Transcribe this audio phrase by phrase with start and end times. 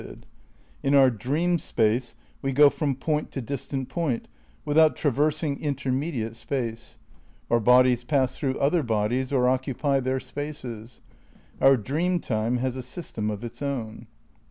[0.01, 0.23] Dream
[0.81, 4.27] In our Dream Space we go from point to distant ^g*" point
[4.65, 6.97] without traversing intermediate space.
[7.51, 11.01] Our bodies pass through other bodies or occupy their spaces.
[11.61, 14.07] Our Dream Time has a system of its own.